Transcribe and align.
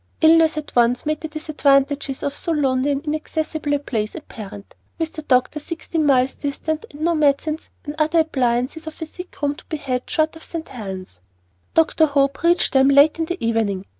Illness 0.19 0.57
at 0.57 0.75
once 0.75 1.05
made 1.05 1.21
the 1.21 1.27
disadvantages 1.27 2.23
of 2.23 2.35
so 2.35 2.51
lonely 2.51 2.89
and 2.89 3.05
inaccessible 3.05 3.75
a 3.75 3.77
place 3.77 4.15
apparent, 4.15 4.73
with 4.97 5.13
the 5.13 5.21
doctor 5.21 5.59
sixteen 5.59 6.07
miles 6.07 6.33
distant, 6.33 6.87
and 6.89 7.01
no 7.01 7.13
medicines 7.13 7.69
or 7.87 7.93
other 7.99 8.21
appliances 8.21 8.87
of 8.87 8.99
a 8.99 9.05
sick 9.05 9.39
room 9.43 9.53
to 9.53 9.65
be 9.65 9.77
had 9.77 10.09
short 10.09 10.35
of 10.35 10.43
St. 10.43 10.67
Helen's. 10.69 11.21
Dr. 11.75 12.07
Hope 12.07 12.41
reached 12.41 12.73
them 12.73 12.87
late 12.87 13.19
in 13.19 13.25
the 13.25 13.37
evening. 13.45 13.85